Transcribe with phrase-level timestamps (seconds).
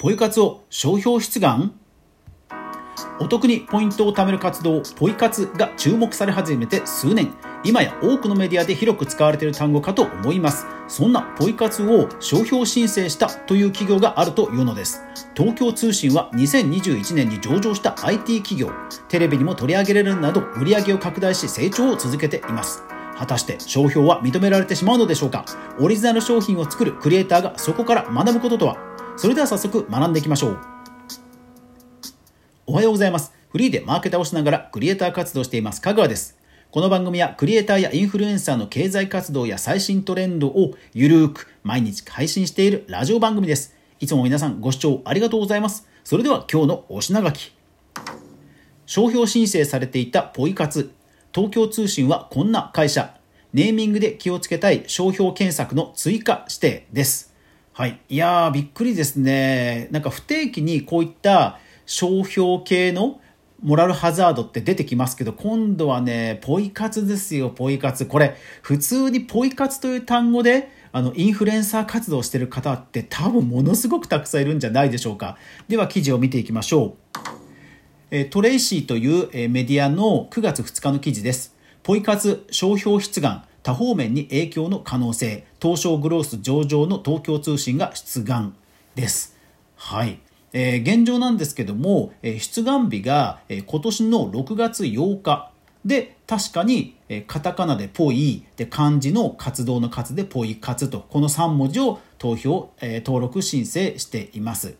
[0.00, 1.74] ポイ活を商標出願？
[3.20, 7.34] お得にポイントを貯める活動ポイ活が注目され始めて数年。
[7.64, 10.64] 今や多くのメディアで広く使われている単語かと思います。
[10.88, 15.02] そんなポイ活を商標申請したという企業があるというのです。
[15.36, 18.70] 東京通信は2021年に上場した IT 企業。
[19.10, 22.82] テレビにも取り上げられるなど売り上げを拡大し成長を続けています。
[23.18, 25.44] 果たして商標は認められてしまうのでしょうか？
[25.78, 28.78] オリジナル商品を作るクリエイターがそこから学ぶこととは？
[29.20, 30.58] それでは早速学んでいきましょう。
[32.66, 33.34] おはようございます。
[33.50, 35.82] フリーでマーケターをしながらクリエイター活動しています。
[35.82, 36.38] 香川です。
[36.70, 43.76] この番組はクリエイターやインフルエンサーの経済活動や最新トレンドをゆるーく毎日配信しているラジオ番組です。
[43.98, 45.86] いつも皆さんご視聴ありがとうございます。
[46.02, 47.52] それでは今日のお品書き。
[48.86, 50.94] 商標申請されていたポイ活。
[51.34, 53.14] 東京通信はこんな会社、
[53.52, 57.29] ネーミングで気をつけたい商標検索の追加指定です。
[57.80, 57.98] はい。
[58.10, 59.88] いやー、びっくりですね。
[59.90, 63.22] なんか不定期にこういった商標系の
[63.62, 68.04] モラルハザードって出てきますけど、今度はね、ポイ活ですよ、ポイ活。
[68.04, 75.38] これ、普通にポイ活という単語で、あの、インフルエンサー活動してる方って多分ものすごくたくさんいるんじゃないでしょうか。
[75.68, 76.96] では、記事を見ていきましょ
[78.10, 78.24] う。
[78.26, 81.56] トレイシーというメディアの9月2日の記事です。
[81.82, 88.54] ポイ活商標出願多方面に影響の可能性東証グロース上場の東京通信が出願
[88.94, 89.36] です。
[89.76, 90.20] はい。
[90.52, 95.52] えー、現状なんですけども、えー、出願日が、えー、今年の6月8日
[95.84, 104.74] で確かに、えー、カタカナでポイで漢字の活動の活でポイ活とこの3文字を投票、えー、登録申請しています。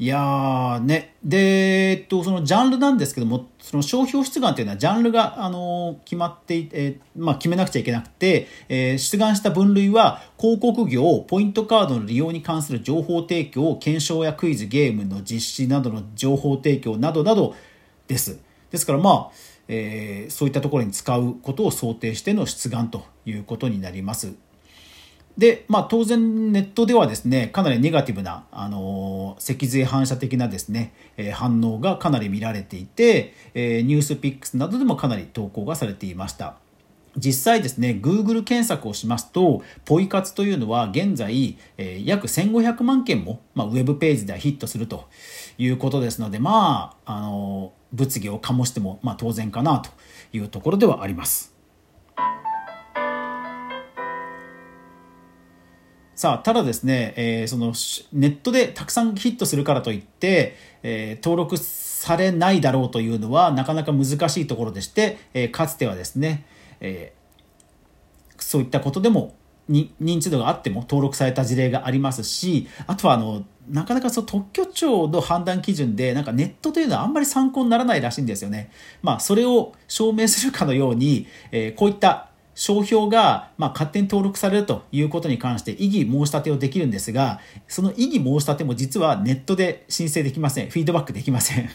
[0.00, 1.14] いやーね。
[1.22, 17.54] で、えっと、そのジャンルなんですけども、その商標出願っていうのはジャンルが、あの決まっていて、まあ、決めなくちゃいけなくて、えー、出願した分類は、広告業、ポイントカードの利用に関する情報提供、検証やクイズ、ゲームの実施などの情報提供などなど
[18.08, 18.40] です。
[18.70, 19.30] ですから、まあ、
[19.68, 24.32] えー、そういったところに使うことを想定しての出願ということになります。
[25.38, 36.56] で、まあ、当然ネットではですね、かなりネガティブな、あの、脊髄反射的なですね、えー、反応がかなり見られていて、えー、ニュースピックスなどでもかなり投稿がされていました。
[37.16, 45.08] 実際ですね、Google 検索をしますと、ポイ活というのは現在、えー、約1500万件も、まあ、ウェブページではヒットすると
[45.58, 49.90] いうことですので、まあ、あの、物議を醸しても、まあ、当然かなと
[50.32, 51.49] いうところではあります。
[56.20, 57.72] さあ、ただですね、えー、その
[58.12, 66.44] ネットでたくさんヒットするからといって、えー、登録されないだろうというのはなかなか難しいところでして、えー、かつてはですね、
[66.82, 67.14] え
[68.36, 69.34] そういったことでも
[69.70, 78.70] 認知度があっても登録された事例がありますし、あとはあの、なかなかその特許庁の判断基準で、なんかネットというのはあんまり参考にならないらしいんですよね。
[79.00, 82.29] まあ、それを証明するかのように、え、こういった
[82.60, 90.68] 商標が、ま、勝手に登録されるということに関して異議申し立てをできるんですが、その異議申し立ても実はネットで申請できません。
[90.68, 91.70] フィードバックできません。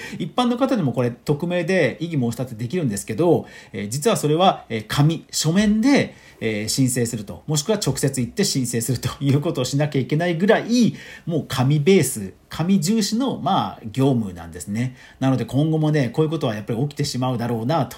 [0.18, 14.96] 一般の方でもこれ匿名で異議申し立てできるんですけど、え、実はそれは、え、紙、書面で、え、申請すると、もしくは直接行って申請するということをしなきゃいけないぐらい、もう紙ベース、紙重視の、まあ、業務なんですね。
[15.20, 17.96] なので今後もね、こういうことはやっぱり起きてしまうだろうな、と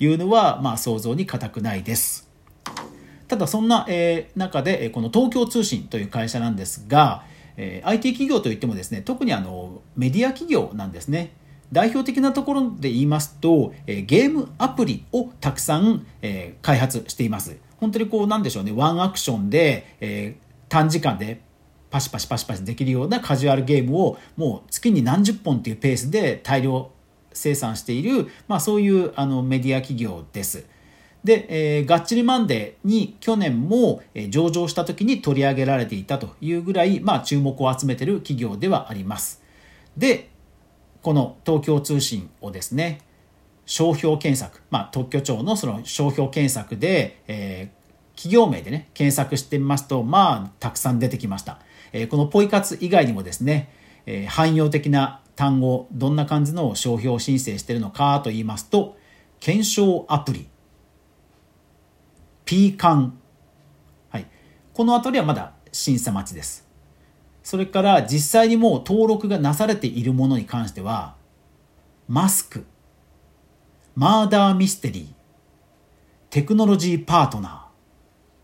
[0.00, 2.28] いうのは、まあ、想像に難くないです。
[3.28, 7.24] ただそんな、え、中で、この東京通信という会社なんですが、
[7.56, 11.32] え、IT 企業といってもですね、特にあのメディア企業なんですね。
[11.72, 17.56] 代表的なところで言いますと、え、ゲームアプリをたくさん、え、開発しています。
[17.78, 20.36] 本当にこうなんでしょうね、ワンアクションで、え、
[20.68, 21.40] 短時間で
[21.90, 26.90] パシパシパシパシできるようなカジュアルゲームをもう月に何十本っていうペースで大量
[27.32, 30.66] 生産している、まあ、そういうあのメディア企業です。
[31.22, 31.46] で、
[31.78, 39.42] えー、がっちりマンデーに去年も、え上場した時に取り上げられていたというぐらい、まあ、注目を集めてる企業ではあります。
[39.96, 40.30] で、
[41.02, 43.00] この東京通信をですね、
[43.64, 51.60] 商標検索、まあ、特許庁のその商標検索で、えー、企業名でね、検索してみますと、まあ、たくさん出てきました。
[51.92, 53.70] えー、このポイ活以外にもですね、
[54.06, 58.96] えー、汎用的な単語、どんな感じの商標申請してるのかと言いますと、
[59.40, 60.48] 検証アプリ、
[62.44, 63.18] P 缶。
[64.10, 64.26] はい。
[64.72, 66.65] このあたりはまだ審査待ちです。
[67.46, 71.14] それから実際にもう登録がなされているものに関しては、
[72.08, 72.64] マスク、
[73.94, 75.06] マーダーミステリー、
[76.28, 77.68] テクノロジーパートナ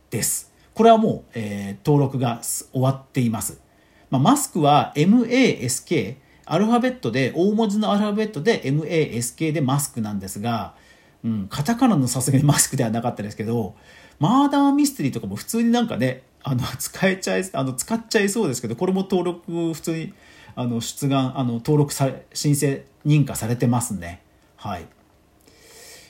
[0.08, 0.52] ーです。
[0.72, 3.60] これはもう、えー、登録が終わっています。
[4.08, 10.76] まあ、マスクは MASK、アルファベットで、大文字のアルファベットで MASK でマスクなんですが、
[11.25, 13.75] うん、カタカナのさすがにマスクではなかったですけど、
[14.20, 20.12] マーダーミステリーとかも普通になんかね、あの、 使えちゃい、あの、使っちゃいそうですけど、これも登録、普通に、
[20.54, 24.22] あの、出願、あの、登録され、申請、認可されてますね。
[24.56, 24.86] はい。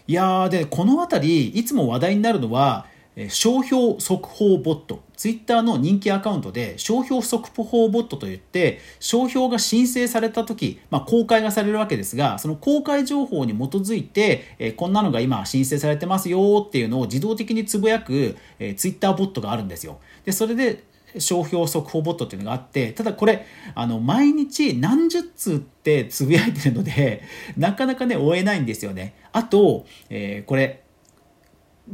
[0.09, 2.87] いやー、で、この辺り、いつも話題になるのは、
[3.29, 5.03] 商標速報ボット。
[5.17, 18.37] ツイッターの人気アカウントで商標速報ボットといって、商標が申請された時、まあ、公開がされるわけですが、その公開情報に基づいて、こんなのが今申請されてますよっていうのを自動的につぶやく、
[18.77, 20.01] ツイッターボットがあるんですよ。
[20.25, 20.85] で、それで
[21.19, 23.45] 商標速報ボットっていうのがあって、ただこれ、
[23.75, 27.23] あの、毎日何十通ってつぶやいてるので、
[27.59, 29.15] なかなかね、追えないんですよね。
[29.33, 30.83] あと、えー、これ、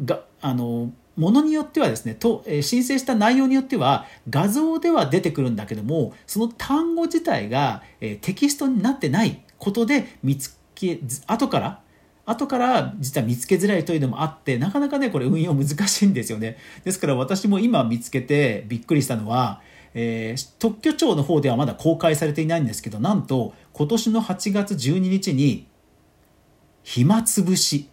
[0.04, 11.80] が、あの、ものによってはですねと、え申請した内容によっては画像では出てくるんだけどもその単語自体が、えテキストになってないことで見つけ後から
[12.24, 16.56] 後から実は見つけづらいというのもあってなかなかねこれ運用難しいんですよね。
[16.84, 19.60] ですから私も今見つけてびっくりしたのは、
[19.94, 25.66] えー、特許庁の方ではまだ公開されていないんですけどなんと今年の8月12日に
[26.84, 27.88] 暇つぶし。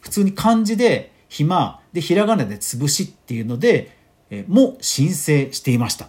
[0.00, 3.96] 普通に漢字で暇でひらがなで潰しっていうので、
[4.30, 6.08] えも申請していました。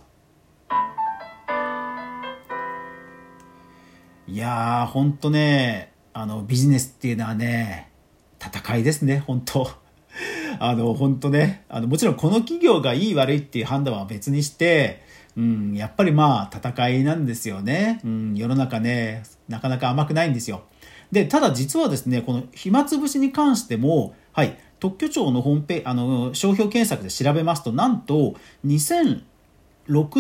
[4.28, 7.92] いやーほんとねあのビジネスっていうのはね
[8.40, 9.70] 戦いですね本当
[10.60, 15.02] あの本当ねあのもちろんこの企業がいい悪いっていう判断は別にして
[15.38, 20.64] うん、やっぱりまあ戦いなんですよね、うん、世の中ねなかなか甘くないんですよ。
[21.12, 28.36] でただ実はですねこの暇つぶしに関してもはい特許庁のホームページあの商標検索で調べますとなんと
[28.66, 29.22] 2006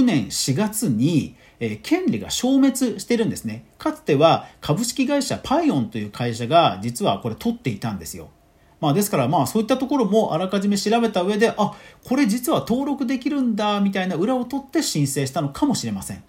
[0.03, 3.65] 年4月に、え、権利が消滅してるんですね。
[3.79, 8.29] かつては株式会社パイオンという会社が実はこれ取っていたんですよ。
[8.79, 11.73] まあ、ですからまあそういったところもあらかじめ調べた上であ
[12.03, 16.23] これ実は登録できるんだみたいな裏を取って申請したのかもしれません。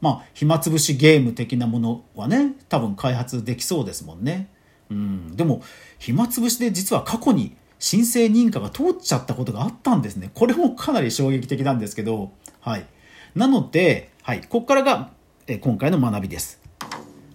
[0.00, 4.50] まあ暇つぶしゲーム的なものはね多分開発できそうですもんね。
[4.88, 5.62] うん、でも
[5.98, 10.30] 暇つぶしで実は過去に申請認可が通っちゃったことがあったんですね。
[10.34, 12.86] これもかなり衝撃的なんですけど、はい。
[13.34, 15.10] なので、はい、ここからが、
[15.46, 16.60] え今回の学びです。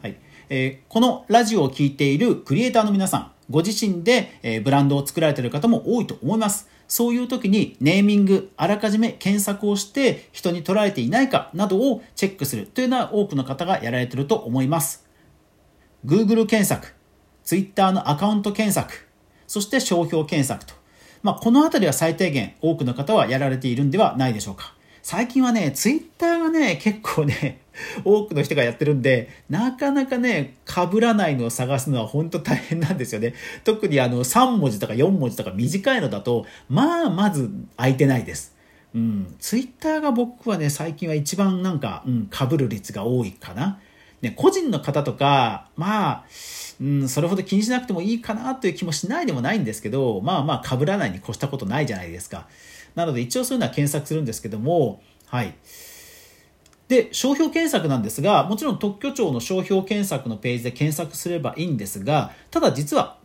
[0.01, 0.17] はい。
[0.49, 6.67] えー、このラジオを聴いているクリエイターの皆さん、ご自身で、え、ブランドを作られている方も多いと思います。
[6.87, 15.07] そういう時にネーミング、あらかじめ検索をして人に捉えていないかなどをチェックするというのは多くの方がやられていると思います。
[16.05, 16.93] Google 検索、
[17.43, 19.07] Twitter のアカウント検索、
[19.47, 20.73] そして商標検索と。
[21.23, 24.73] まあ、このあたりは最低限多くの方はやられているんではないでしょうか。
[25.03, 27.61] 最近はね、Twitter がね、結構ね、
[28.05, 33.33] 多くの人がやってるんで、なかなかね、被らないのを探すのは本当大変なんですよね。
[33.63, 38.55] 特にあの、3文字とか4文字とか短いのだと、まあ、まず空いてないです。
[38.93, 39.35] うん。
[39.39, 43.79] Twitter が僕はね、最近は一番なんか、うん、被る率が多いかな。
[44.21, 46.25] ね、個人の方とか、まあ、
[46.81, 52.47] うん、それほど気にしなくてもいいかなという気もしないでもないんですけど、まあまあ被らないに越したことないじゃないですか。
[52.95, 55.53] なので一応そういうのは検索するんですけども、はい。
[56.87, 63.17] で、商標検索なんですが、もちろん特許庁の商標検索のページで検索すればいいんですが、ただ実は、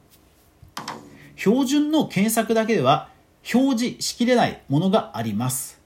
[1.34, 3.08] 標準の検索だけでは
[3.52, 5.80] 表示しきれないものがあります。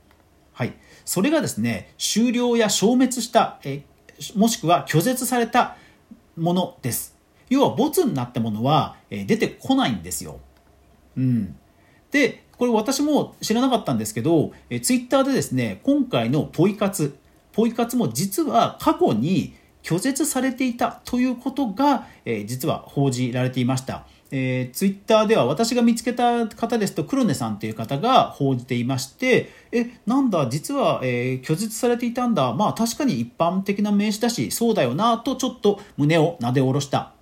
[0.53, 0.75] はい。
[1.05, 3.83] それがですね、終了や消滅した、え
[4.35, 5.77] もしくは拒絶された
[6.37, 7.20] ものです。
[7.51, 10.41] 要は、ボツになったものは、出てこないんですよ。
[11.17, 11.57] うん。
[12.11, 17.17] で、これ私も知らなかったんですけど、えツイッターでですね、今回のポイ活、
[17.53, 24.07] ポイ活も実は過去に拒絶されていたということが、え実は報じられていました。
[24.33, 37.13] えー、ツイッターでは私が見つけた方ですと黒根さんという方が報じていましてえなんだ実は、えー、拒絶されていたんだまあ確かに一般的な名詞だしそうだよなとちょっと胸をなで下ろした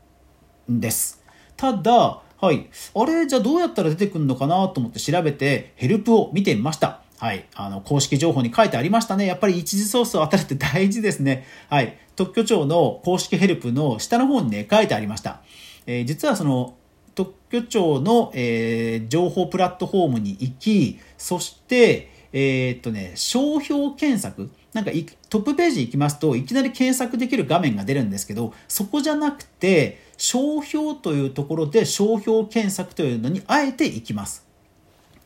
[0.69, 1.23] です
[1.57, 7.47] ただはいあれじゃあどうやったら出てくるのかなと思って調べてヘルプを見てみましたはい。
[7.57, 9.27] あの、公式情報に書いてありましたね。
[9.27, 11.47] やっぱり一時ソースを当たるって大事ですね。
[11.69, 11.99] はい。
[12.15, 15.41] 特許庁の公式ヘルプの下の方にね、書いてありました。
[15.87, 16.77] えー、実はその、
[17.17, 24.91] 特許庁の、えー、情報プラットフォームに行き、そして、えー、っとね、商標検索なんか
[25.31, 34.47] トップページ行きますといきなり検索できる画面が出るんですけどそこじゃなくて商標というところで商標検索というのにあえて行きます。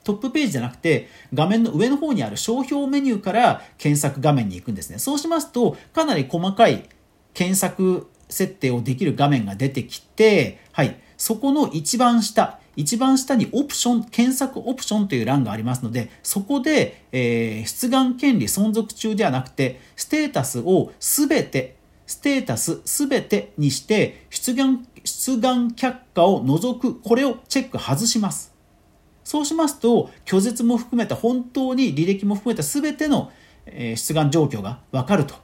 [0.05, 4.99] トップページじゃなくて画面の上の方にある商標メニューから検索画面に行くんですね。
[4.99, 6.89] そうしますとかなり細かい
[7.35, 11.01] 検索設定をできる画面が出てきてはい。
[11.17, 12.59] そこの一番下。
[12.77, 21.77] 一番下にオプション、検索オプションという欄がありますので、そこで、えー、出願権利存続中ではなくて、ステータスをすべて、
[22.07, 28.53] ステータスすべてにして、出願、出願却下を除く、これをチェック外します。
[29.25, 33.31] そうしますと、拒絶も含めた本当に履歴も含めた全ての、
[33.67, 35.35] えー、出願状況がわかると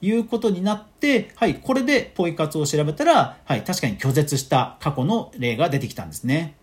[0.00, 6.54] いうことになって、はい、これでポイ活を調べたら、はい、確かに拒絶した過去の例が出てきたんですね。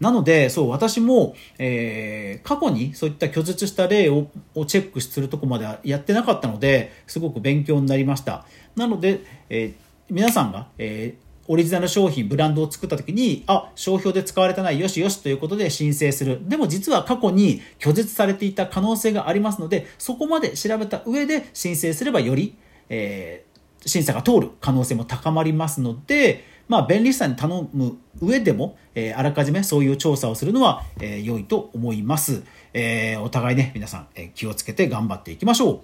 [0.00, 4.28] なので、そう、私も、えー、過去にそういった拒絶した例を
[4.66, 8.44] チェックするとこまではやってなかったので、すごく勉強になりました。
[8.74, 9.74] なので、えー、
[10.10, 16.40] 皆さんが、えーオリジナル商品、ブランドを作った時に、あ、商標で使われてない、よしよしということで申請する。
[16.48, 22.56] でも実は過去に拒絶されていた可能性がありますので、そこまで調べた上で申請すればより、
[22.88, 32.42] えー、審査が通る可能性も高まりますので、まあ、便利さに頼む上でも、えー、あらかじめそういう調査をするのは、えー、良いと思います。
[32.72, 35.80] えー、お互いね、皆さん、え、気をつけて頑張っていきましょう。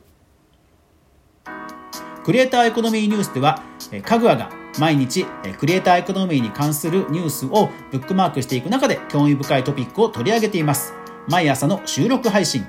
[2.24, 10.94] クリエイターエコノミーニュースでは、えー、かぐわが毎日、え、クリエイターエコノミーに関するニュースをブックマークしていく中で興味深いトピックを取り上げています。
[11.28, 12.66] 毎朝の収録配信、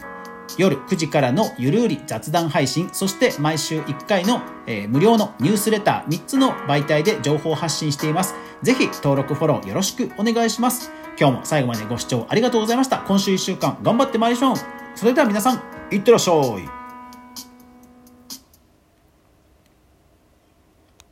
[0.57, 8.35] 夜9時からのゆるうり雑談配信、そして毎週1回の、えー、無料のニュースレター3つの媒体で情報発信しています。
[8.61, 10.91] ぜひ登録フォローよろしくお願いします。
[11.19, 12.99] 今日も最後までご視聴ありがとうございました。
[12.99, 14.97] 今週1週間頑張ってまいりましょう。
[14.97, 16.82] それでは皆さん、いってらっしゃい。